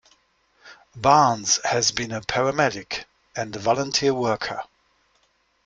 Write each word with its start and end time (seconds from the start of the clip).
Barnes 0.95 1.59
has 1.63 1.91
been 1.91 2.11
a 2.11 2.21
paramedic, 2.21 3.05
and 3.35 3.55
a 3.55 3.59
volunteer 3.59 4.15
worker. 4.15 4.63